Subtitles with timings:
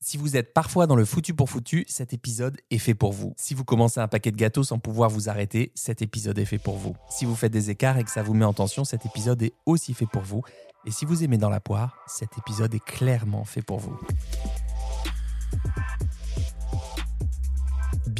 [0.00, 3.34] Si vous êtes parfois dans le foutu pour foutu, cet épisode est fait pour vous.
[3.36, 6.58] Si vous commencez un paquet de gâteaux sans pouvoir vous arrêter, cet épisode est fait
[6.58, 6.94] pour vous.
[7.10, 9.54] Si vous faites des écarts et que ça vous met en tension, cet épisode est
[9.66, 10.42] aussi fait pour vous.
[10.86, 13.98] Et si vous aimez dans la poire, cet épisode est clairement fait pour vous.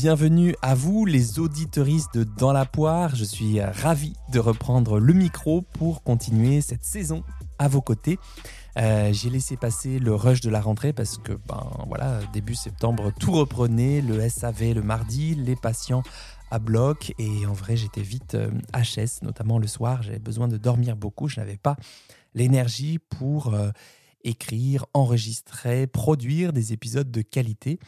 [0.00, 3.16] Bienvenue à vous, les auditeuristes de Dans la poire.
[3.16, 7.24] Je suis ravi de reprendre le micro pour continuer cette saison
[7.58, 8.16] à vos côtés.
[8.76, 13.10] Euh, j'ai laissé passer le rush de la rentrée parce que, ben voilà, début septembre,
[13.18, 16.04] tout reprenait, le SAV le mardi, les patients
[16.52, 18.36] à bloc et en vrai j'étais vite
[18.72, 21.74] HS, euh, notamment le soir, j'avais besoin de dormir beaucoup, je n'avais pas
[22.34, 23.70] l'énergie pour euh,
[24.22, 27.80] écrire, enregistrer, produire des épisodes de qualité.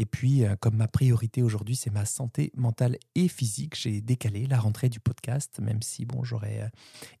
[0.00, 4.58] Et puis, comme ma priorité aujourd'hui, c'est ma santé mentale et physique, j'ai décalé la
[4.58, 6.70] rentrée du podcast, même si bon, j'aurais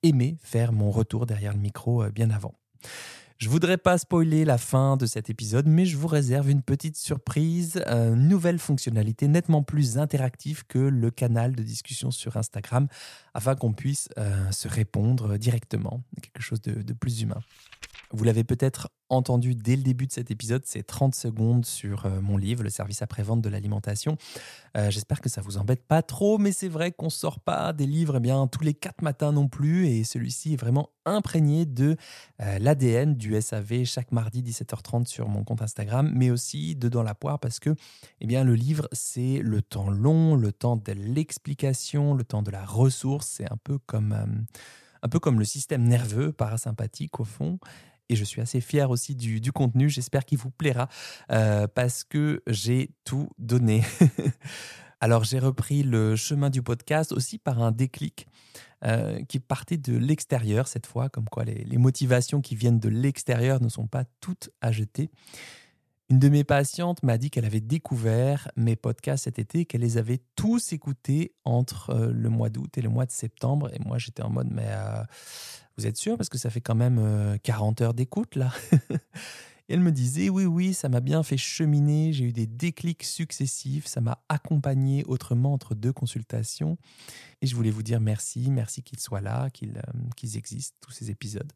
[0.04, 2.54] aimé faire mon retour derrière le micro bien avant.
[3.38, 6.96] Je voudrais pas spoiler la fin de cet épisode, mais je vous réserve une petite
[6.96, 12.88] surprise, une nouvelle fonctionnalité nettement plus interactive que le canal de discussion sur Instagram,
[13.34, 17.40] afin qu'on puisse euh, se répondre directement, quelque chose de plus humain.
[18.12, 22.20] Vous l'avez peut-être entendu dès le début de cet épisode, c'est 30 secondes sur euh,
[22.20, 24.16] mon livre, le service après-vente de l'alimentation.
[24.76, 27.72] Euh, j'espère que ça vous embête pas trop, mais c'est vrai qu'on ne sort pas
[27.72, 31.64] des livres eh bien, tous les quatre matins non plus, et celui-ci est vraiment imprégné
[31.64, 31.96] de
[32.40, 37.02] euh, l'ADN du SAV chaque mardi 17h30 sur mon compte Instagram, mais aussi de Dans
[37.02, 37.74] la poire, parce que
[38.20, 42.50] eh bien, le livre, c'est le temps long, le temps de l'explication, le temps de
[42.50, 43.58] la ressource, c'est un
[45.02, 47.58] un peu comme le système nerveux parasympathique au fond.
[48.08, 49.88] Et je suis assez fier aussi du, contenu.
[49.88, 50.88] J'espère qu'il vous plaira
[51.30, 53.84] euh, parce que j'ai tout donné.
[55.00, 58.26] Alors j'ai repris le chemin du podcast aussi par un déclic
[58.84, 62.88] euh, qui partait de l'extérieur cette fois, comme quoi les, les motivations qui viennent de
[62.88, 65.10] l'extérieur ne sont pas toutes à jeter.
[66.10, 69.98] Une de mes patientes m'a dit qu'elle avait découvert mes podcasts cet été, qu'elle les
[69.98, 73.70] avait tous écoutés entre euh, le mois d'août et le mois de septembre.
[73.74, 74.68] Et moi, j'étais en mode, mais
[75.78, 76.16] vous êtes sûr?
[76.16, 78.52] Parce que ça fait quand même 40 euh, heures d'écoute là.
[79.70, 83.04] Et elle me disait oui, oui, ça m'a bien fait cheminer, j'ai eu des déclics
[83.04, 86.78] successifs, ça m'a accompagné autrement entre deux consultations.
[87.42, 91.10] Et je voulais vous dire merci, merci qu'ils soient là, qu'ils euh, existent, tous ces
[91.10, 91.52] épisodes.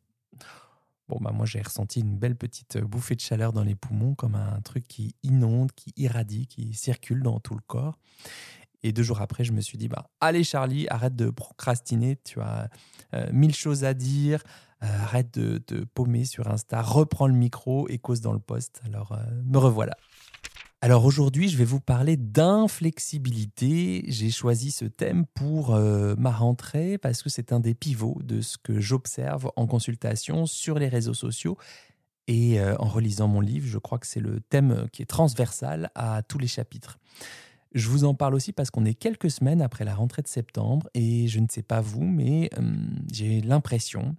[1.13, 4.35] Bon, bah moi j'ai ressenti une belle petite bouffée de chaleur dans les poumons, comme
[4.35, 7.99] un truc qui inonde, qui irradie, qui circule dans tout le corps.
[8.83, 12.41] Et deux jours après, je me suis dit, bah, allez Charlie, arrête de procrastiner, tu
[12.41, 12.71] as
[13.13, 14.43] euh, mille choses à dire,
[14.83, 18.81] euh, arrête de paumer sur Insta, reprends le micro et cause dans le poste.
[18.87, 19.97] Alors, euh, me revoilà.
[20.85, 24.03] Alors aujourd'hui, je vais vous parler d'inflexibilité.
[24.09, 28.59] J'ai choisi ce thème pour ma rentrée parce que c'est un des pivots de ce
[28.59, 31.57] que j'observe en consultation sur les réseaux sociaux
[32.27, 33.69] et en relisant mon livre.
[33.69, 36.99] Je crois que c'est le thème qui est transversal à tous les chapitres.
[37.73, 40.89] Je vous en parle aussi parce qu'on est quelques semaines après la rentrée de septembre
[40.95, 42.51] et je ne sais pas vous, mais
[43.13, 44.17] j'ai l'impression,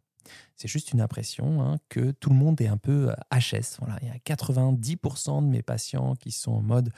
[0.56, 3.78] c'est juste une impression, hein, que tout le monde est un peu HS.
[3.80, 6.92] Voilà, il y a 90% de mes patients qui sont en mode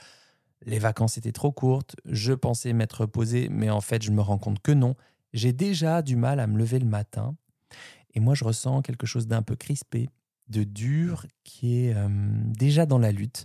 [0.64, 4.38] les vacances étaient trop courtes, je pensais m'être reposé, mais en fait je me rends
[4.38, 4.94] compte que non.
[5.32, 7.36] J'ai déjà du mal à me lever le matin
[8.14, 10.08] et moi je ressens quelque chose d'un peu crispé,
[10.48, 11.94] de dur, qui est
[12.56, 13.44] déjà dans la lutte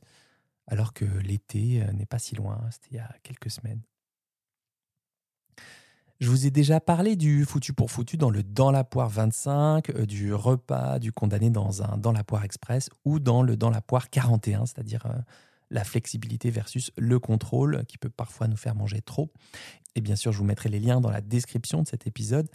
[0.67, 3.81] alors que l'été euh, n'est pas si loin, c'était il y a quelques semaines.
[6.21, 9.89] Je vous ai déjà parlé du foutu pour foutu dans le Dans la poire 25,
[9.89, 13.71] euh, du repas du condamné dans un Dans la poire express ou dans le Dans
[13.71, 15.17] la poire 41, c'est-à-dire euh,
[15.71, 19.31] la flexibilité versus le contrôle qui peut parfois nous faire manger trop.
[19.95, 22.47] Et bien sûr, je vous mettrai les liens dans la description de cet épisode.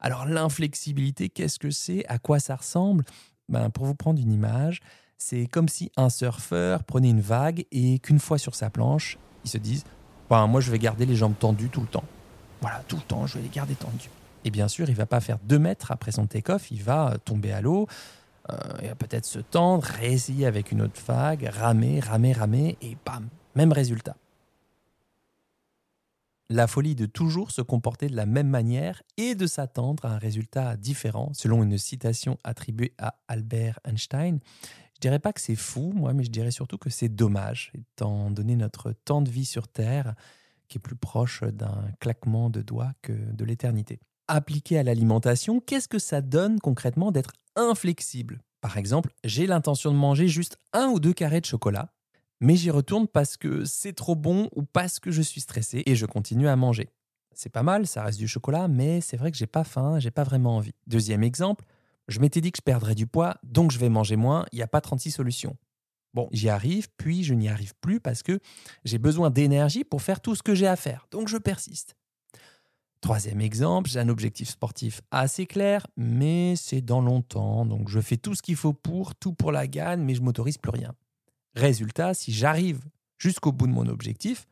[0.00, 2.04] Alors l'inflexibilité, qu'est-ce que c'est?
[2.08, 3.04] À quoi ça ressemble?
[3.48, 4.80] Ben, Pour vous prendre une image,
[5.18, 9.50] c'est comme si un surfeur prenait une vague et qu'une fois sur sa planche, il
[9.50, 9.84] se dise
[10.28, 12.02] ben, Moi, je vais garder les jambes tendues tout le temps.
[12.64, 14.08] Voilà, tout le temps, je vais les garder tendues.
[14.42, 17.52] Et bien sûr, il va pas faire deux mètres après son take-off, il va tomber
[17.52, 17.86] à l'eau,
[18.50, 22.96] euh, il va peut-être se tendre, réessayer avec une autre vague, ramer, ramer, ramer, et
[23.04, 24.16] bam, même résultat.
[26.48, 30.18] La folie de toujours se comporter de la même manière et de s'attendre à un
[30.18, 34.38] résultat différent, selon une citation attribuée à Albert Einstein,
[34.94, 38.30] je dirais pas que c'est fou, moi, mais je dirais surtout que c'est dommage, étant
[38.30, 40.14] donné notre temps de vie sur Terre,
[40.78, 44.00] plus proche d'un claquement de doigts que de l'éternité.
[44.28, 48.40] Appliqué à l'alimentation, qu'est-ce que ça donne concrètement d'être inflexible?
[48.60, 51.92] Par exemple, j'ai l'intention de manger juste un ou deux carrés de chocolat,
[52.40, 55.94] mais j'y retourne parce que c'est trop bon ou parce que je suis stressé et
[55.94, 56.88] je continue à manger.
[57.34, 60.10] C'est pas mal, ça reste du chocolat, mais c'est vrai que j'ai pas faim, j'ai
[60.10, 60.74] pas vraiment envie.
[60.86, 61.64] Deuxième exemple,
[62.08, 64.62] je m'étais dit que je perdrais du poids, donc je vais manger moins, il n'y
[64.62, 65.56] a pas 36 solutions.
[66.14, 68.38] Bon, j'y arrive, puis je n'y arrive plus parce que
[68.84, 71.08] j'ai besoin d'énergie pour faire tout ce que j'ai à faire.
[71.10, 71.96] Donc je persiste.
[73.00, 78.16] Troisième exemple, j'ai un objectif sportif assez clair, mais c'est dans longtemps, donc je fais
[78.16, 80.94] tout ce qu'il faut pour, tout pour la gagne, mais je m'autorise plus rien.
[81.54, 82.80] Résultat, si j'arrive
[83.18, 84.46] jusqu'au bout de mon objectif,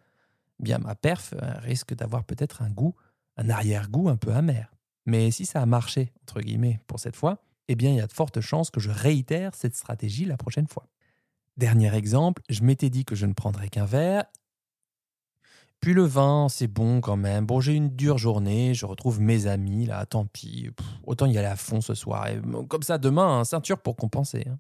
[0.58, 2.94] bien ma perf euh, risque d'avoir peut-être un goût,
[3.36, 4.74] un arrière-goût un peu amer.
[5.06, 8.06] Mais si ça a marché, entre guillemets, pour cette fois, eh bien il y a
[8.06, 10.86] de fortes chances que je réitère cette stratégie la prochaine fois.
[11.56, 14.24] Dernier exemple, je m'étais dit que je ne prendrais qu'un verre.
[15.80, 17.44] Puis le vin, c'est bon quand même.
[17.44, 20.70] Bon, j'ai une dure journée, je retrouve mes amis, là, tant pis.
[21.04, 22.28] autant y aller à fond ce soir.
[22.28, 24.46] Et comme ça, demain, un ceinture pour compenser.
[24.48, 24.58] Hein.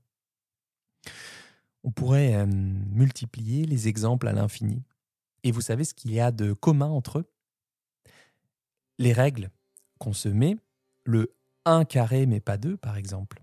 [1.84, 4.82] On pourrait multiplier les exemples à l'infini.
[5.44, 7.32] Et vous savez ce qu'il y a de commun entre eux?
[8.98, 9.50] Les règles
[9.98, 10.56] qu'on se met,
[11.04, 11.34] le
[11.64, 13.41] 1 carré mais pas 2 par exemple.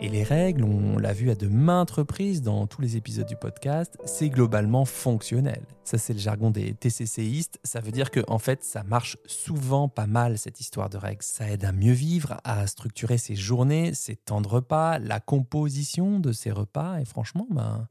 [0.00, 3.34] Et les règles, on l'a vu à de maintes reprises dans tous les épisodes du
[3.34, 5.60] podcast, c'est globalement fonctionnel.
[5.82, 7.58] Ça, c'est le jargon des TCCistes.
[7.64, 11.22] Ça veut dire que, en fait, ça marche souvent pas mal, cette histoire de règles.
[11.22, 16.20] Ça aide à mieux vivre, à structurer ses journées, ses temps de repas, la composition
[16.20, 17.00] de ses repas.
[17.00, 17.88] Et franchement, ben,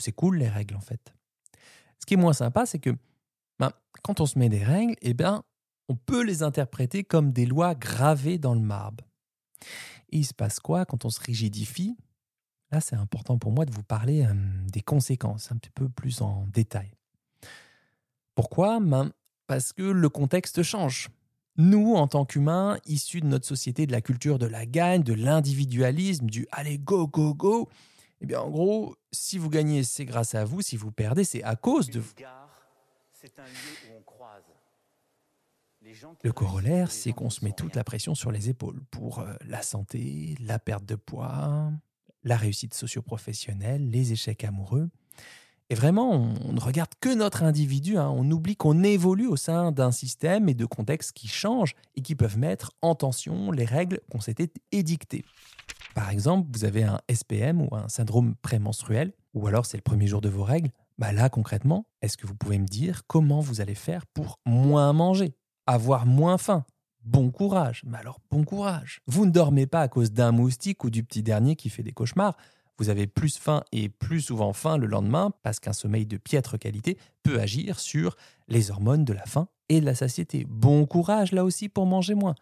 [0.00, 1.14] c'est cool, les règles, en fait.
[2.00, 2.90] Ce qui est moins sympa, c'est que
[3.60, 3.70] ben,
[4.02, 5.44] quand on se met des règles, eh ben,
[5.88, 9.04] on peut les interpréter comme des lois gravées dans le marbre.
[10.10, 11.96] Il se passe quoi quand on se rigidifie?
[12.70, 14.26] Là, c'est important pour moi de vous parler
[14.72, 16.92] des conséquences un petit peu plus en détail.
[18.34, 18.80] Pourquoi?
[18.80, 19.12] Ben,
[19.46, 21.08] Parce que le contexte change.
[21.58, 25.14] Nous, en tant qu'humains, issus de notre société, de la culture de la gagne, de
[25.14, 27.68] l'individualisme, du allez, go, go, go,
[28.20, 30.60] eh bien, en gros, si vous gagnez, c'est grâce à vous.
[30.60, 32.12] Si vous perdez, c'est à cause de vous.
[33.12, 34.42] C'est un lieu où on croise
[36.22, 39.62] le corollaire, c'est qu'on se met toute la pression sur les épaules pour euh, la
[39.62, 41.70] santé, la perte de poids,
[42.24, 44.88] la réussite socio-professionnelle, les échecs amoureux.
[45.68, 48.08] Et vraiment, on ne regarde que notre individu, hein.
[48.10, 52.14] on oublie qu'on évolue au sein d'un système et de contextes qui changent et qui
[52.14, 55.24] peuvent mettre en tension les règles qu'on s'était édictées.
[55.94, 60.06] Par exemple, vous avez un SPM ou un syndrome prémenstruel, ou alors c'est le premier
[60.06, 60.70] jour de vos règles.
[60.98, 64.92] Bah là, concrètement, est-ce que vous pouvez me dire comment vous allez faire pour moins
[64.92, 65.34] manger?
[65.66, 66.64] Avoir moins faim.
[67.04, 69.00] Bon courage, mais alors bon courage.
[69.06, 71.92] Vous ne dormez pas à cause d'un moustique ou du petit dernier qui fait des
[71.92, 72.36] cauchemars.
[72.78, 76.58] Vous avez plus faim et plus souvent faim le lendemain parce qu'un sommeil de piètre
[76.58, 78.16] qualité peut agir sur
[78.48, 80.44] les hormones de la faim et de la satiété.
[80.48, 82.34] Bon courage là aussi pour manger moins.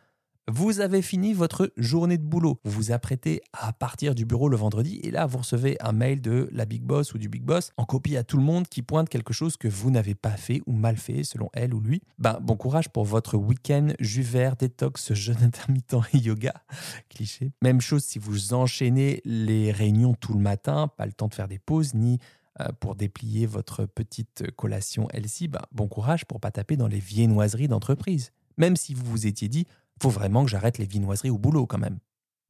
[0.53, 2.61] Vous avez fini votre journée de boulot.
[2.65, 6.21] Vous vous apprêtez à partir du bureau le vendredi et là, vous recevez un mail
[6.21, 8.83] de la Big Boss ou du Big Boss en copie à tout le monde qui
[8.83, 12.03] pointe quelque chose que vous n'avez pas fait ou mal fait selon elle ou lui.
[12.19, 16.53] Ben, bon courage pour votre week-end, jus vert, détox, jeûne intermittent et yoga.
[17.09, 17.53] Cliché.
[17.63, 21.49] Même chose si vous enchaînez les réunions tout le matin, pas le temps de faire
[21.49, 22.19] des pauses ni
[22.61, 27.01] euh, pour déplier votre petite collation LC, ben, bon courage pour pas taper dans les
[27.01, 28.31] viennoiseries d'entreprise.
[28.59, 29.67] Même si vous vous étiez dit
[30.03, 31.99] faut vraiment que j'arrête les vinoiseries au boulot quand même.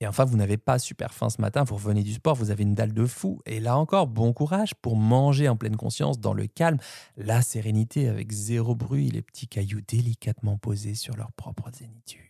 [0.00, 2.64] Et enfin, vous n'avez pas super faim ce matin, vous revenez du sport, vous avez
[2.64, 3.41] une dalle de fou.
[3.46, 6.79] Et là encore, bon courage pour manger en pleine conscience, dans le calme,
[7.17, 12.20] la sérénité avec zéro bruit, les petits cailloux délicatement posés sur leur propre zénitude.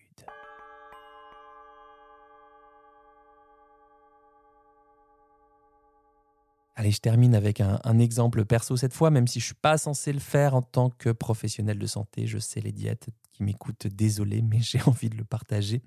[6.77, 9.79] Allez, je termine avec un, exemple perso cette fois, même si je ne suis pas
[9.79, 12.27] censé le faire en tant que professionnel de santé.
[12.27, 15.83] Je sais les diètes qui m'écoutent, désolé, mais j'ai envie de le partager.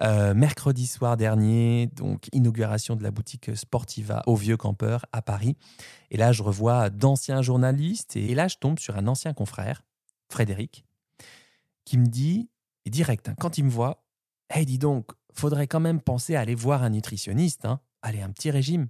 [0.00, 5.56] Euh, mercredi soir dernier, donc inauguration de la boutique Sportiva au Vieux Campeur à Paris.
[6.10, 9.82] Et là, je revois d'anciens journalistes et là, je tombe sur un ancien confrère,
[10.30, 10.84] Frédéric,
[11.84, 12.48] qui me dit,
[12.86, 14.02] direct, hein, quand il me voit,
[14.50, 17.66] Hey, dis donc, faudrait quand même penser à aller voir un nutritionniste.
[17.66, 17.80] Hein.
[18.00, 18.88] Allez, un petit régime.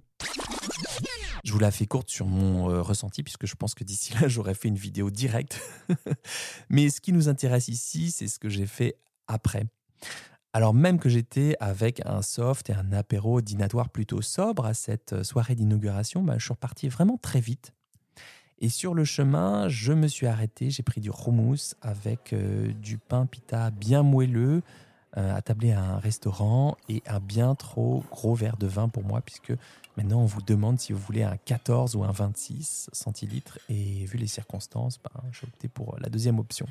[1.43, 4.27] Je vous la fais courte sur mon euh, ressenti, puisque je pense que d'ici là,
[4.27, 5.61] j'aurais fait une vidéo directe.
[6.69, 8.95] Mais ce qui nous intéresse ici, c'est ce que j'ai fait
[9.27, 9.65] après.
[10.51, 15.13] Alors même que j'étais avec un soft et un apéro dînatoire plutôt sobre à cette
[15.13, 17.73] euh, soirée d'inauguration, bah, je suis reparti vraiment très vite.
[18.61, 22.97] Et sur le chemin, je me suis arrêté, j'ai pris du houmous avec euh, du
[22.97, 24.63] pain pita bien moelleux,
[25.17, 29.21] euh, attablé à un restaurant et un bien trop gros verre de vin pour moi,
[29.21, 29.53] puisque
[29.97, 33.57] maintenant on vous demande si vous voulez un 14 ou un 26 centilitres.
[33.69, 36.67] Et vu les circonstances, ben, j'ai opté pour la deuxième option.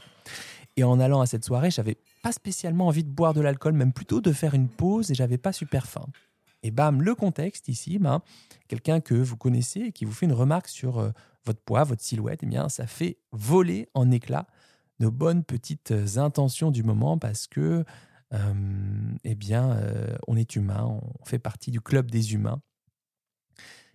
[0.76, 3.92] Et en allant à cette soirée, j'avais pas spécialement envie de boire de l'alcool, même
[3.92, 6.06] plutôt de faire une pause et j'avais pas super faim.
[6.62, 8.22] Et bam, le contexte ici, ben,
[8.68, 11.10] quelqu'un que vous connaissez et qui vous fait une remarque sur euh,
[11.44, 14.46] votre poids, votre silhouette, eh bien, ça fait voler en éclats
[15.00, 17.84] nos bonnes petites intentions du moment parce que,
[18.32, 19.80] eh bien,
[20.26, 22.60] on est humain, on fait partie du club des humains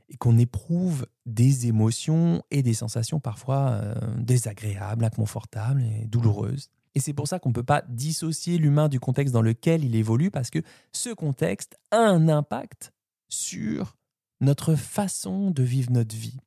[0.10, 3.82] et qu'on éprouve des émotions et des sensations parfois
[4.18, 6.70] désagréables, inconfortables et douloureuses.
[6.96, 9.96] Et c'est pour ça qu'on ne peut pas dissocier l'humain du contexte dans lequel il
[9.96, 10.60] évolue, parce que
[10.92, 12.94] ce contexte a un impact
[13.30, 13.98] sur
[14.42, 16.38] notre façon de vivre notre vie.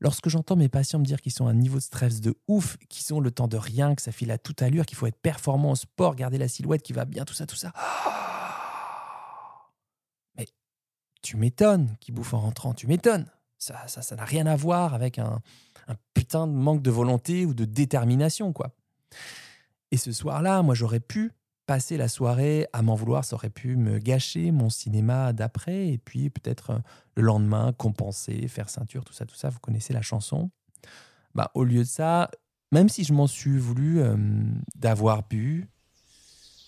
[0.00, 2.76] Lorsque j'entends mes patients me dire qu'ils sont à un niveau de stress de ouf,
[2.88, 5.20] qu'ils ont le temps de rien, que ça file à toute allure, qu'il faut être
[5.20, 7.72] performant au sport, garder la silhouette qui va bien, tout ça, tout ça.
[10.36, 10.46] Mais
[11.22, 13.26] tu m'étonnes qu'ils bouffent en rentrant, tu m'étonnes.
[13.58, 15.40] Ça n'a ça, n'a rien à voir avec un,
[15.88, 18.74] un putain de manque de volonté ou de détermination, quoi.
[19.90, 21.32] Et ce soir-là, moi, j'aurais pu
[21.66, 25.98] passer la soirée à m'en vouloir, ça aurait pu me gâcher mon cinéma d'après, et
[25.98, 26.78] puis peut-être euh,
[27.16, 30.50] le lendemain compenser, faire ceinture, tout ça, tout ça, vous connaissez la chanson.
[31.34, 32.30] Bah, au lieu de ça,
[32.72, 34.16] même si je m'en suis voulu euh,
[34.74, 35.68] d'avoir bu,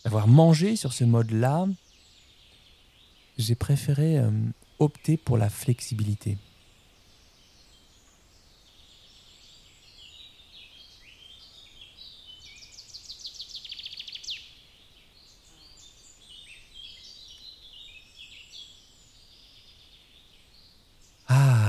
[0.05, 1.67] d'avoir mangé sur ce mode-là,
[3.37, 4.31] j'ai préféré euh,
[4.79, 6.39] opter pour la flexibilité.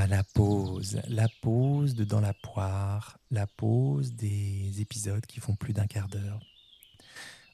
[0.08, 0.24] la
[1.08, 6.08] la pause de Dans la poire, la pause des épisodes qui font plus d'un quart
[6.08, 6.40] d'heure.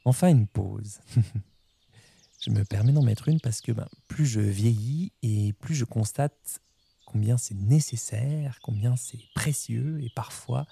[0.06, 1.00] Enfin une pause.
[2.42, 5.86] je me permets d'en mettre une parce que ben, plus je vieillis et plus je
[5.86, 6.62] constate
[7.06, 10.66] combien c'est nécessaire, combien c'est précieux et parfois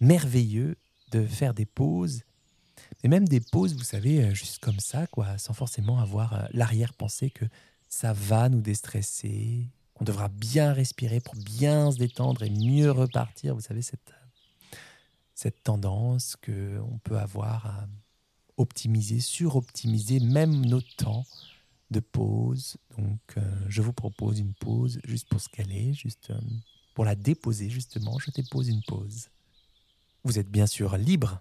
[0.00, 0.76] merveilleux
[1.12, 2.22] de faire des pauses.
[3.02, 6.46] Mais même des pauses, vous savez, euh, juste comme ça, quoi, sans forcément avoir euh,
[6.52, 7.44] l'arrière-pensée que
[7.88, 9.68] ça va nous déstresser,
[10.00, 13.54] on devra bien respirer pour bien se détendre et mieux repartir.
[13.54, 14.12] Vous savez, cette,
[15.34, 17.88] cette tendance qu'on peut avoir à
[18.56, 21.24] optimiser, suroptimiser même nos temps
[21.90, 22.76] de pause.
[22.98, 26.40] Donc, euh, je vous propose une pause juste pour ce qu'elle est, juste euh,
[26.94, 28.18] pour la déposer, justement.
[28.18, 29.28] Je dépose une pause.
[30.24, 31.40] Vous êtes bien sûr libre,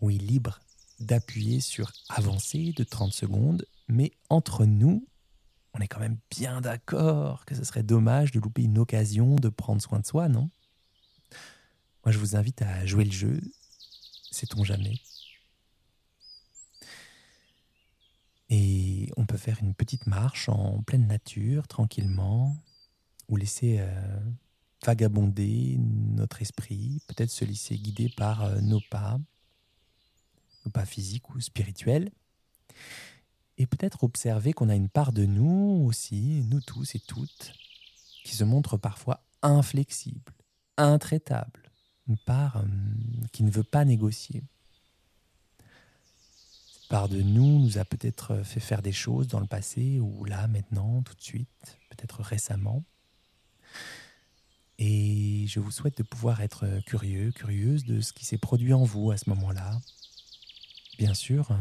[0.00, 0.60] oui, libre
[0.98, 5.06] d'appuyer sur avancer de 30 secondes, mais entre nous,
[5.74, 9.48] on est quand même bien d'accord que ce serait dommage de louper une occasion de
[9.48, 10.50] prendre soin de soi, non?
[12.04, 13.40] Moi, je vous invite à jouer le jeu,
[14.30, 14.94] sait-on jamais?
[18.48, 22.56] Et on peut faire une petite marche en pleine nature, tranquillement,
[23.28, 24.20] ou laisser euh,
[24.84, 29.20] vagabonder notre esprit, peut-être se laisser guider par euh, nos pas,
[30.64, 32.10] nos pas physiques ou spirituels
[33.60, 37.52] et peut-être observer qu'on a une part de nous aussi, nous tous et toutes,
[38.24, 40.32] qui se montre parfois inflexible,
[40.78, 41.70] intraitable,
[42.08, 42.64] une part euh,
[43.32, 44.42] qui ne veut pas négocier.
[46.72, 50.24] Cette part de nous nous a peut-être fait faire des choses dans le passé ou
[50.24, 52.82] là, maintenant, tout de suite, peut-être récemment.
[54.78, 58.84] Et je vous souhaite de pouvoir être curieux, curieuse de ce qui s'est produit en
[58.84, 59.78] vous à ce moment-là.
[60.96, 61.56] Bien sûr, euh,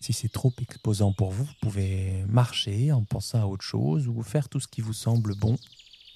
[0.00, 4.22] si c'est trop exposant pour vous, vous pouvez marcher en pensant à autre chose ou
[4.22, 5.56] faire tout ce qui vous semble bon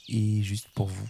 [0.08, 1.06] et juste pour vous.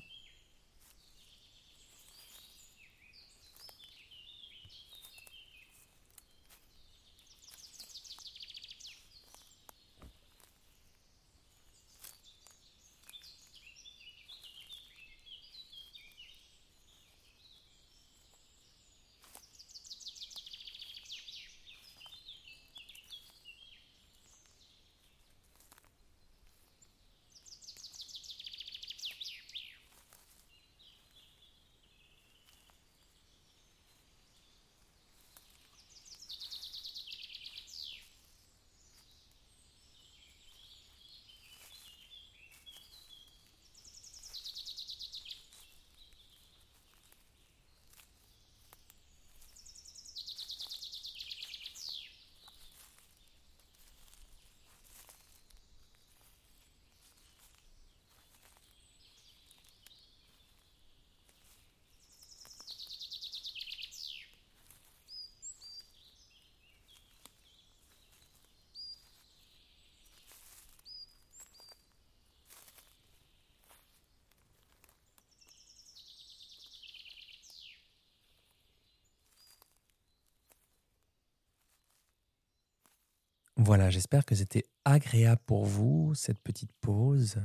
[83.57, 87.37] Voilà, j'espère que c'était agréable pour vous, cette petite pause.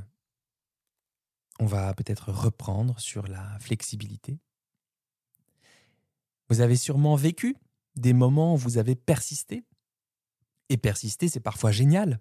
[1.60, 4.40] On va peut-être reprendre sur la flexibilité.
[6.48, 7.56] Vous avez sûrement vécu
[7.94, 9.64] des moments où vous avez persisté.
[10.68, 12.20] Et persister, c'est parfois génial.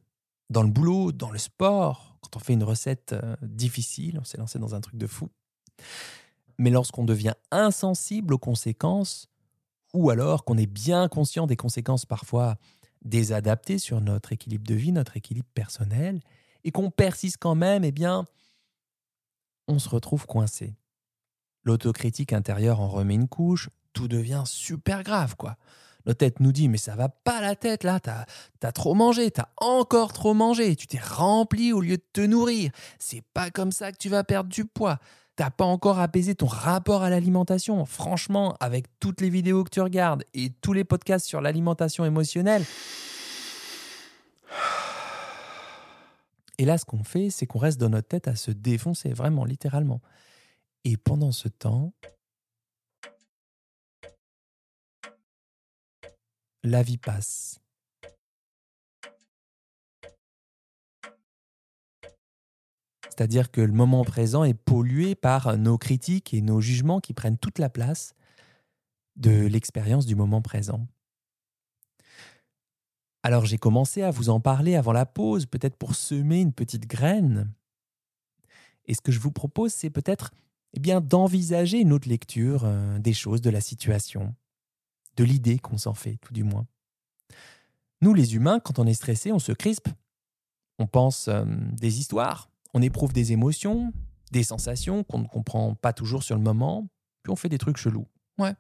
[0.49, 4.37] Dans le boulot, dans le sport, quand on fait une recette euh, difficile, on s'est
[4.37, 5.29] lancé dans un truc de fou.
[6.57, 9.29] Mais lorsqu'on devient insensible aux conséquences,
[9.93, 12.57] ou alors qu'on est bien conscient des conséquences parfois
[13.01, 16.21] désadaptées sur notre équilibre de vie, notre équilibre personnel,
[16.63, 18.25] et qu'on persiste quand même, eh bien,
[19.67, 20.75] on se retrouve coincé.
[21.63, 25.57] L'autocritique intérieure en remet une couche, tout devient super grave, quoi.
[26.05, 28.25] Notre tête nous dit, mais ça va pas la tête là, t'as
[28.63, 32.71] as trop mangé, t'as encore trop mangé, tu t'es rempli au lieu de te nourrir.
[32.97, 34.99] C'est pas comme ça que tu vas perdre du poids.
[35.39, 37.85] T'as pas encore apaisé ton rapport à l'alimentation.
[37.85, 42.65] Franchement, avec toutes les vidéos que tu regardes et tous les podcasts sur l'alimentation émotionnelle.
[46.57, 49.45] Et là, ce qu'on fait, c'est qu'on reste dans notre tête à se défoncer, vraiment,
[49.45, 50.01] littéralement.
[50.83, 51.93] Et pendant ce temps,
[56.63, 57.61] la vie passe.
[63.19, 67.37] C'est-à-dire que le moment présent est pollué par nos critiques et nos jugements qui prennent
[67.37, 68.15] toute la place
[69.17, 70.87] de l'expérience du moment présent.
[73.21, 76.87] Alors j'ai commencé à vous en parler avant la pause, peut-être pour semer une petite
[76.87, 77.51] graine.
[78.85, 80.31] Et ce que je vous propose, c'est peut-être
[80.71, 84.33] eh d'envisager une autre lecture euh, des choses, de la situation,
[85.17, 86.67] de l'idée qu'on s'en fait, tout du moins.
[87.99, 89.89] Nous, les humains, quand on est stressé, on se crispe.
[90.81, 93.93] On pense euh, des histoires, on éprouve des émotions,
[94.31, 96.87] des sensations qu'on ne comprend pas toujours sur le moment,
[97.23, 98.07] puis on fait des trucs chelous.
[98.37, 98.53] Ouais.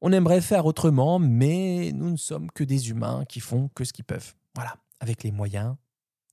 [0.00, 3.92] On aimerait faire autrement, mais nous ne sommes que des humains qui font que ce
[3.92, 4.34] qu'ils peuvent.
[4.54, 5.76] Voilà, avec les moyens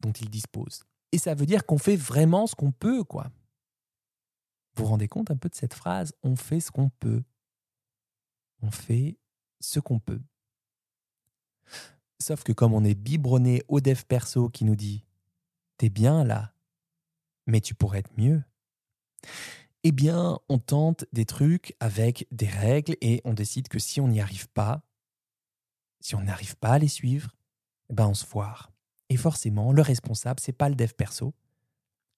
[0.02, 0.84] dont ils disposent.
[1.12, 3.28] Et ça veut dire qu'on fait vraiment ce qu'on peut, quoi.
[4.76, 7.24] Vous vous rendez compte un peu de cette phrase On fait ce qu'on peut.
[8.62, 9.18] On fait
[9.60, 10.22] ce qu'on peut.
[12.22, 15.06] Sauf que comme on est biberonné au dev perso qui nous dit
[15.78, 16.54] T'es bien là,
[17.50, 18.44] mais tu pourrais être mieux.
[19.84, 24.08] Eh bien, on tente des trucs avec des règles et on décide que si on
[24.08, 24.84] n'y arrive pas,
[26.00, 27.36] si on n'arrive pas à les suivre,
[27.90, 28.72] eh ben on se foire.
[29.10, 31.34] Et forcément, le responsable, c'est pas le dev perso,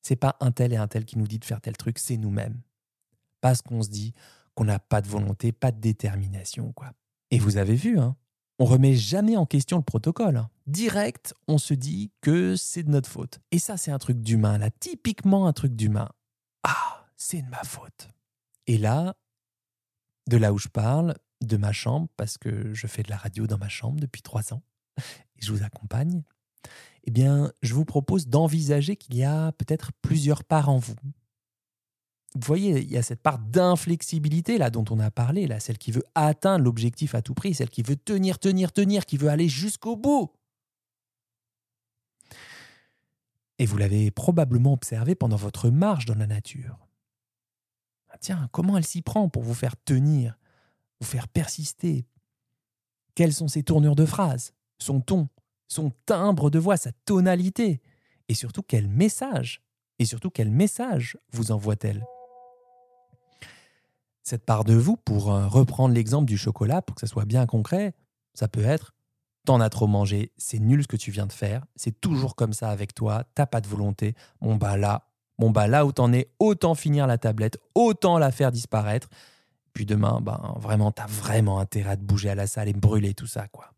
[0.01, 2.17] c'est pas un tel et un tel qui nous dit de faire tel truc, c'est
[2.17, 2.59] nous-mêmes.
[3.39, 4.13] Parce qu'on se dit
[4.55, 6.93] qu'on n'a pas de volonté, pas de détermination, quoi.
[7.29, 8.17] Et vous avez vu, hein,
[8.61, 10.37] on remet jamais en question le protocole.
[10.37, 10.51] Hein.
[10.67, 13.39] Direct, on se dit que c'est de notre faute.
[13.49, 16.09] Et ça, c'est un truc d'humain, là, typiquement un truc d'humain.
[16.61, 18.09] Ah, c'est de ma faute.
[18.67, 19.15] Et là,
[20.29, 23.47] de là où je parle, de ma chambre, parce que je fais de la radio
[23.47, 24.61] dans ma chambre depuis trois ans,
[24.99, 26.21] et je vous accompagne,
[27.05, 30.93] eh bien, je vous propose d'envisager qu'il y a peut-être plusieurs parts en vous.
[32.33, 35.77] Vous voyez, il y a cette part d'inflexibilité là dont on a parlé, là, celle
[35.77, 39.27] qui veut atteindre l'objectif à tout prix, celle qui veut tenir, tenir, tenir, qui veut
[39.27, 40.31] aller jusqu'au bout.
[43.59, 46.87] Et vous l'avez probablement observé pendant votre marche dans la nature.
[48.09, 50.37] Ah, tiens, comment elle s'y prend pour vous faire tenir,
[51.01, 52.05] vous faire persister?
[53.13, 55.27] Quelles sont ses tournures de phrases, son ton,
[55.67, 57.81] son timbre de voix, sa tonalité?
[58.29, 59.61] Et surtout, quel message
[59.99, 62.05] Et surtout, quel message vous envoie-t-elle?
[64.23, 67.45] Cette part de vous, pour euh, reprendre l'exemple du chocolat, pour que ça soit bien
[67.45, 67.93] concret,
[68.33, 68.93] ça peut être
[69.45, 72.53] T'en as trop mangé, c'est nul ce que tu viens de faire, c'est toujours comme
[72.53, 74.13] ça avec toi, t'as pas de volonté.
[74.39, 75.07] Bon bah là,
[75.39, 79.09] bon bah là où t'en es, autant finir la tablette, autant la faire disparaître.
[79.73, 83.15] Puis demain, ben vraiment, t'as vraiment intérêt à te bouger à la salle et brûler
[83.15, 83.73] tout ça, quoi.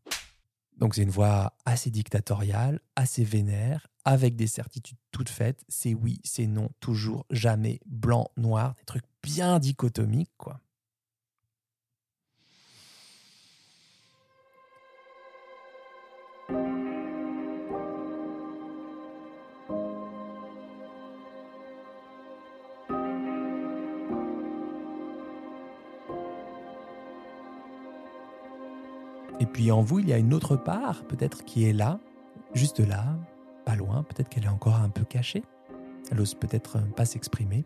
[0.77, 5.63] Donc c'est une voix assez dictatoriale, assez vénère, avec des certitudes toutes faites.
[5.69, 10.59] C'est oui, c'est non, toujours, jamais, blanc, noir, des trucs bien dichotomiques, quoi.
[29.39, 31.99] Et puis en vous, il y a une autre part, peut-être qui est là,
[32.53, 33.17] juste là,
[33.65, 35.43] pas loin, peut-être qu'elle est encore un peu cachée.
[36.11, 37.65] Elle ose peut-être pas s'exprimer.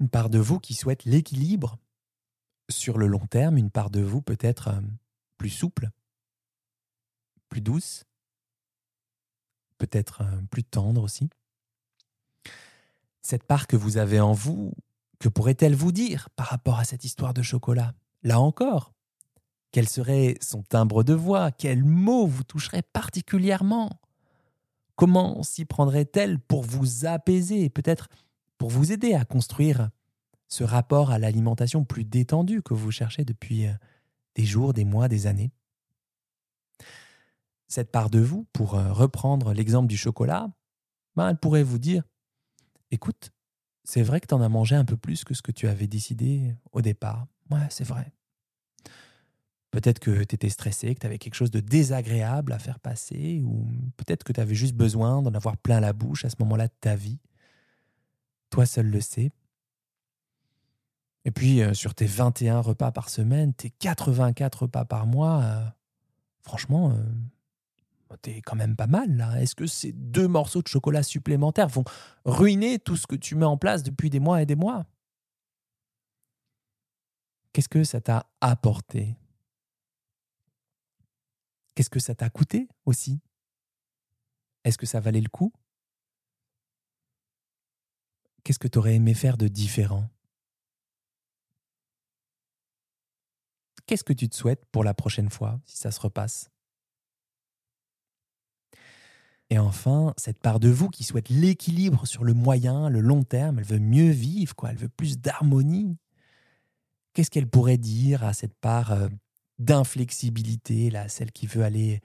[0.00, 1.78] Une part de vous qui souhaite l'équilibre.
[2.70, 4.80] Sur le long terme, une part de vous peut-être euh,
[5.36, 5.90] plus souple,
[7.48, 8.04] plus douce,
[9.78, 11.28] peut-être euh, plus tendre aussi.
[13.20, 14.72] Cette part que vous avez en vous,
[15.18, 17.94] que pourrait-elle vous dire par rapport à cette histoire de chocolat?
[18.22, 18.92] Là encore,
[19.70, 21.50] quel serait son timbre de voix?
[21.50, 24.00] Quels mots vous toucheraient particulièrement?
[24.96, 28.08] Comment s'y prendrait-elle pour vous apaiser, peut-être
[28.58, 29.90] pour vous aider à construire
[30.48, 33.72] ce rapport à l'alimentation plus détendu que vous cherchez depuis euh,
[34.34, 35.52] des jours, des mois, des années.
[37.66, 40.48] Cette part de vous, pour euh, reprendre l'exemple du chocolat,
[41.16, 42.04] ben, elle pourrait vous dire,
[42.90, 43.30] écoute,
[43.84, 45.86] c'est vrai que tu en as mangé un peu plus que ce que tu avais
[45.86, 47.26] décidé au départ.
[47.50, 48.12] Ouais, c'est vrai.
[49.70, 53.42] Peut-être que tu étais stressé, que tu avais quelque chose de désagréable à faire passer,
[53.44, 56.68] ou peut-être que tu avais juste besoin d'en avoir plein la bouche à ce moment-là
[56.68, 57.18] de ta vie.
[58.54, 59.32] Toi seul le sais.
[61.24, 65.64] Et puis, euh, sur tes 21 repas par semaine, tes 84 repas par mois, euh,
[66.40, 69.42] franchement, euh, t'es quand même pas mal là.
[69.42, 71.82] Est-ce que ces deux morceaux de chocolat supplémentaires vont
[72.24, 74.86] ruiner tout ce que tu mets en place depuis des mois et des mois?
[77.52, 79.16] Qu'est-ce que ça t'a apporté?
[81.74, 83.20] Qu'est-ce que ça t'a coûté aussi?
[84.62, 85.52] Est-ce que ça valait le coup?
[88.44, 90.08] Qu'est-ce que tu aurais aimé faire de différent?
[93.86, 96.50] Qu'est-ce que tu te souhaites pour la prochaine fois si ça se repasse?
[99.50, 103.58] Et enfin, cette part de vous qui souhaite l'équilibre sur le moyen, le long terme,
[103.58, 105.96] elle veut mieux vivre, quoi, elle veut plus d'harmonie.
[107.12, 109.08] Qu'est-ce qu'elle pourrait dire à cette part euh,
[109.58, 112.00] d'inflexibilité, là, celle qui veut aller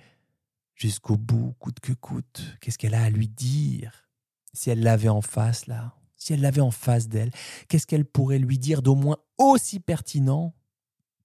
[0.76, 2.58] jusqu'au bout, coûte que coûte?
[2.62, 4.10] Qu'est-ce qu'elle a à lui dire?
[4.54, 7.32] Si elle l'avait en face, là, si elle l'avait en face d'elle,
[7.68, 10.54] qu'est-ce qu'elle pourrait lui dire d'au moins aussi pertinent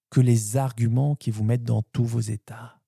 [0.08, 2.80] que les arguments qui vous mettent dans tous vos états?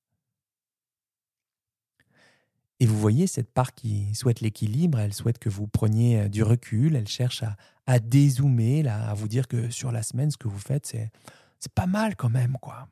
[2.78, 6.42] Et vous voyez, cette part qui souhaite l'équilibre, elle souhaite que vous preniez euh, du
[6.42, 7.42] recul, elle cherche
[7.86, 11.10] à, dézoomer, à vous dire que sur la semaine, ce que vous faites, c'est,
[11.58, 12.88] c'est pas mal quand même, quoi.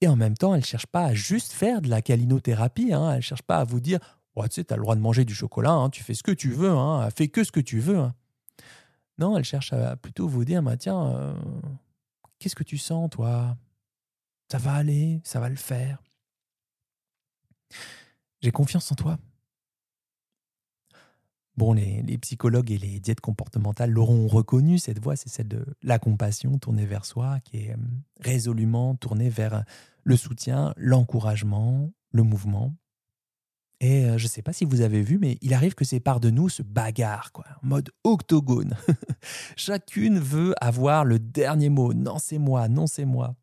[0.00, 2.92] Et en même temps, elle ne cherche pas à juste faire de la calinothérapie.
[2.92, 3.10] Hein.
[3.10, 4.00] Elle ne cherche pas à vous dire
[4.36, 6.32] tu sais, tu as le droit de manger du chocolat, hein, tu fais ce que
[6.32, 7.98] tu veux, hein, fais que ce que tu veux.
[7.98, 8.14] Hein.
[9.18, 11.34] Non, elle cherche à plutôt vous dire bah, tiens, euh,
[12.38, 13.56] qu'est-ce que tu sens, toi?
[14.50, 16.02] Ça va aller, ça va le faire.
[18.40, 19.18] J'ai confiance en toi.
[21.56, 25.98] Bon, les, psychologues et les diètes comportementales l'auront reconnu, cette voix, c'est celle de la
[25.98, 27.76] compassion tournée vers soi, qui est euh,
[28.20, 29.64] résolument tournée vers
[30.02, 32.74] le soutien, l'encouragement, le mouvement.
[33.82, 36.00] Et euh, je ne sais pas si vous avez vu, mais il arrive que ces
[36.00, 38.74] parts de nous se bagarrent, quoi, en mode octogone.
[39.56, 41.92] Chacune veut avoir le dernier mot.
[41.92, 43.34] Non, c'est moi, non, c'est moi.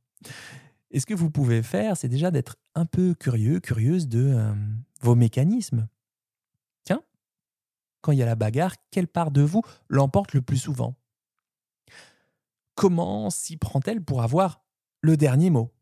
[0.89, 4.52] Et ce que vous pouvez faire, c'est déjà d'être un peu curieux, curieuse de euh,
[5.02, 5.88] vos mécanismes
[8.02, 10.95] quand il y a la bagarre, quelle part de vous l'emporte le plus souvent?
[12.75, 14.63] Comment s'y prend-elle pour avoir
[15.02, 15.73] le dernier mot?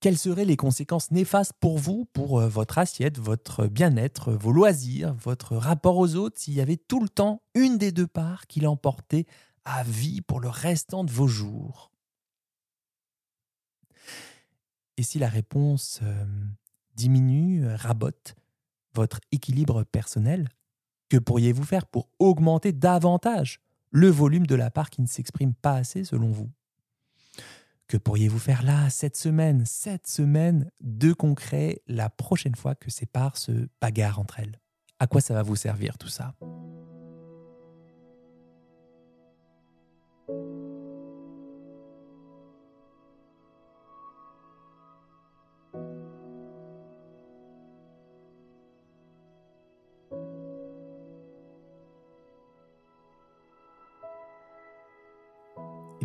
[0.00, 5.12] Quelles seraient les conséquences néfastes pour vous, pour euh, votre assiette, votre bien-être, vos loisirs,
[5.14, 8.60] votre rapport aux autres, s'il y avait tout le temps une des deux parts qui
[8.60, 9.26] l'emportait
[9.64, 11.90] à vie pour le restant de vos jours?
[14.96, 16.24] Et si la réponse euh,
[16.94, 18.36] diminue, rabote,
[18.94, 20.48] votre équilibre personnel,
[21.08, 25.74] que pourriez-vous faire pour augmenter davantage le volume de la part qui ne s'exprime pas
[25.74, 26.50] assez selon vous?
[27.88, 33.06] Que pourriez-vous faire là, cette semaine, cette semaine de concret, la prochaine fois que ces
[33.06, 34.60] parts se bagarrent entre elles.
[34.98, 36.34] À quoi ça va vous servir tout ça?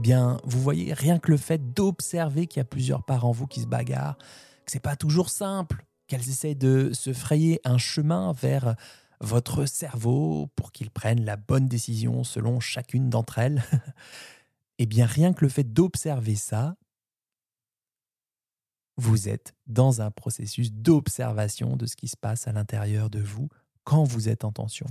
[0.04, 3.48] Bien, vous voyez, rien que le fait d'observer qu'il y a plusieurs parts en vous
[3.48, 4.18] qui se bagarrent,
[4.66, 8.76] que c'est pas toujours simple, qu'elles essaient de se frayer un chemin vers
[9.22, 13.64] votre cerveau pour qu'il prenne la bonne décision selon chacune d'entre elles,
[14.78, 16.76] eh bien rien que le fait d'observer ça,
[18.98, 23.48] vous êtes dans un processus d'observation de ce qui se passe à l'intérieur de vous
[23.86, 24.88] quand vous êtes en tension.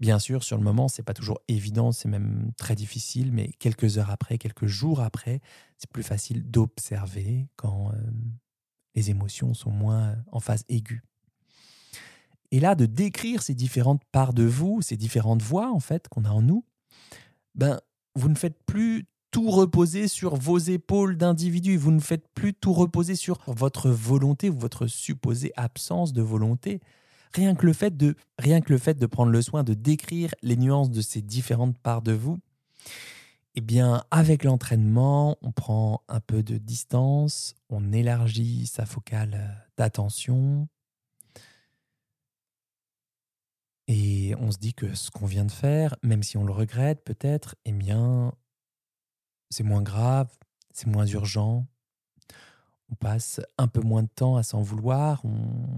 [0.00, 3.96] Bien sûr, sur le moment, c'est pas toujours évident, c'est même très difficile, mais quelques
[3.98, 5.40] heures après, quelques jours après,
[5.78, 7.96] c'est plus facile d'observer quand euh,
[8.96, 11.02] les émotions sont moins en phase aiguë.
[12.50, 16.24] Et là, de décrire ces différentes parts de vous, ces différentes voix en fait qu'on
[16.24, 16.64] a en nous,
[17.54, 17.80] ben
[18.16, 22.72] vous ne faites plus tout reposer sur vos épaules d'individu, vous ne faites plus tout
[22.72, 26.80] reposer sur votre volonté ou votre supposée absence de volonté
[27.34, 30.30] rien que le fait de, rien que le fait de prendre le soin de décrire
[30.42, 32.38] les nuances de ces différentes parts de vous,
[33.56, 40.68] eh bien, avec l'entraînement, on prend un peu de distance, on élargit sa focale d'attention.
[43.86, 47.04] Et on se dit que ce qu'on vient de faire, même si on le regrette
[47.04, 48.32] peut-être, eh bien,
[49.50, 50.30] c'est moins grave,
[50.72, 51.66] c'est moins urgent.
[52.90, 55.68] On passe un peu moins de temps à s'en vouloir, on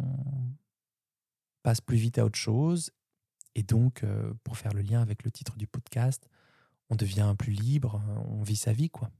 [1.66, 2.92] passe plus vite à autre chose.
[3.56, 6.28] Et donc, euh, pour faire le lien avec le titre du podcast,
[6.90, 9.10] on devient plus libre, on vit sa vie, quoi.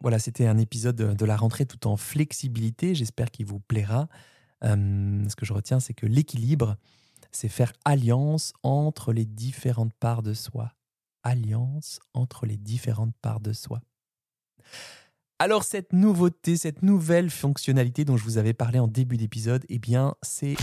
[0.00, 2.96] Voilà, c'était un épisode de la rentrée tout en flexibilité.
[2.96, 4.08] J'espère qu'il vous plaira.
[4.64, 6.76] Euh, ce que je retiens, c'est que l'équilibre,
[7.30, 10.74] c'est faire alliance entre les différentes parts de soi.
[11.22, 13.80] Alliance entre les différentes parts de soi.
[15.40, 19.80] Alors cette nouveauté, cette nouvelle fonctionnalité dont je vous avais parlé en début d'épisode, eh
[19.80, 20.54] bien c'est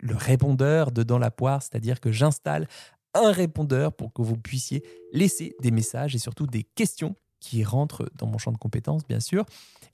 [0.00, 2.66] le répondeur de Dans la poire, c'est-à-dire que j'installe
[3.14, 8.10] un répondeur pour que vous puissiez laisser des messages et surtout des questions qui rentrent
[8.16, 9.44] dans mon champ de compétences, bien sûr.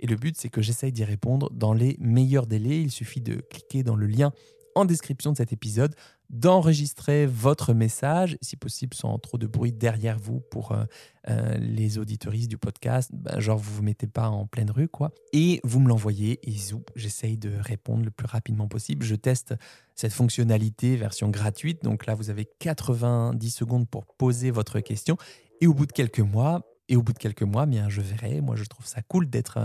[0.01, 2.81] Et le but, c'est que j'essaye d'y répondre dans les meilleurs délais.
[2.81, 4.33] Il suffit de cliquer dans le lien
[4.79, 5.95] en description de cet épisode,
[6.31, 10.85] d'enregistrer votre message, si possible sans trop de bruit derrière vous pour euh,
[11.29, 15.11] euh, les auditoristes du podcast, ben, genre vous vous mettez pas en pleine rue quoi,
[15.33, 19.05] et vous me l'envoyez et zou, j'essaye de répondre le plus rapidement possible.
[19.05, 19.55] Je teste
[19.95, 25.17] cette fonctionnalité version gratuite, donc là vous avez 90 secondes pour poser votre question
[25.61, 28.41] et au bout de quelques mois, et au bout de quelques mois, bien, je verrai.
[28.41, 29.59] Moi, je trouve ça cool d'être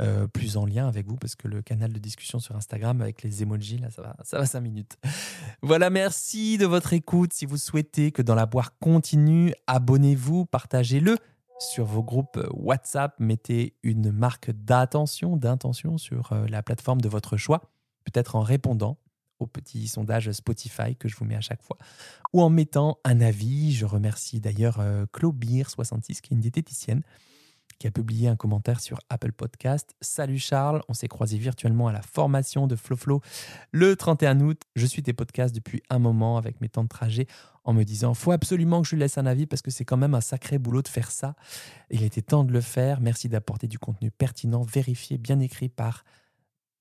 [0.00, 3.22] euh, plus en lien avec vous parce que le canal de discussion sur Instagram avec
[3.22, 4.96] les emojis, là, ça va, ça va 5 minutes.
[5.62, 7.32] Voilà, merci de votre écoute.
[7.32, 11.18] Si vous souhaitez que Dans la boire continue, abonnez-vous, partagez-le
[11.58, 13.14] sur vos groupes WhatsApp.
[13.18, 17.70] Mettez une marque d'attention, d'intention sur euh, la plateforme de votre choix,
[18.04, 18.98] peut-être en répondant
[19.38, 21.78] au petit sondage Spotify que je vous mets à chaque fois,
[22.32, 23.72] ou en mettant un avis.
[23.72, 27.02] Je remercie d'ailleurs euh, Claubir66, qui est une diététicienne,
[27.80, 29.96] qui a publié un commentaire sur Apple Podcast.
[30.02, 33.22] Salut Charles, on s'est croisé virtuellement à la formation de FloFlo
[33.72, 34.60] le 31 août.
[34.76, 37.26] Je suis tes podcasts depuis un moment avec mes temps de trajet
[37.64, 39.96] en me disant faut absolument que je lui laisse un avis parce que c'est quand
[39.96, 41.34] même un sacré boulot de faire ça.
[41.88, 43.00] Il était temps de le faire.
[43.00, 46.04] Merci d'apporter du contenu pertinent, vérifié, bien écrit par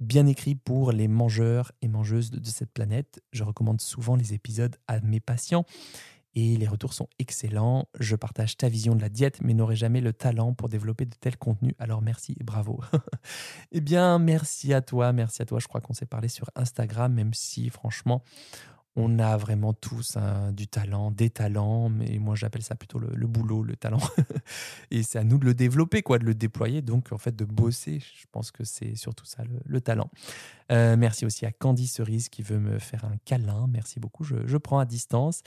[0.02, 3.22] bien écrit pour les mangeurs et mangeuses de, cette planète.
[3.32, 5.66] Je recommande souvent les épisodes à mes patients
[6.36, 7.88] et les retours sont excellents.
[8.00, 11.15] Je partage ta vision de la diète, mais n'aurai jamais le talent pour développer de
[11.15, 11.74] tels contenus.
[11.80, 12.82] Alors merci et bravo.
[13.72, 15.60] eh bien, merci à toi, merci à toi.
[15.60, 18.24] Je crois qu'on s'est parlé sur Instagram, même si franchement,
[19.00, 20.18] on a vraiment tous
[20.52, 24.02] du talent, des talents, mais moi j'appelle ça plutôt le, boulot, le talent.
[24.92, 27.46] et c'est à nous de le développer, quoi, de le déployer, donc en fait de
[27.46, 28.00] bosser.
[28.00, 30.10] Je pense que c'est surtout ça le, talent.
[30.72, 33.68] Euh, merci aussi à Candy Cerise qui veut me faire un câlin.
[33.72, 35.42] Merci beaucoup, je, je, prends à distance.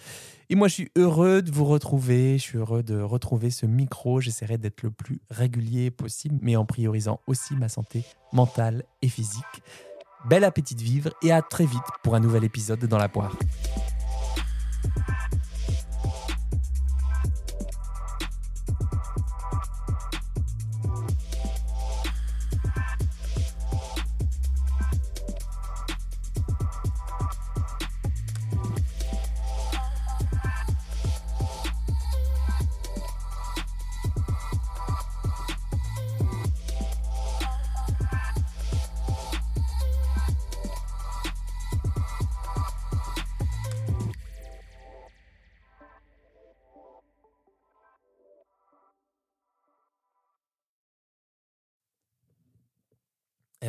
[0.48, 4.20] Et moi je suis heureux de vous retrouver, je suis heureux de retrouver ce micro.
[4.20, 9.62] J'essaierai d'être le plus régulier possible, mais en priorisant aussi ma santé mentale et physique.
[10.24, 13.36] Bel appétit de vivre et à très vite pour un nouvel épisode dans la poire.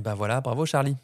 [0.03, 0.97] Ben voilà, bravo Charlie.